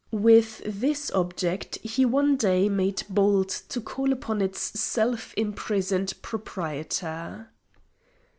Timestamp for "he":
1.83-2.05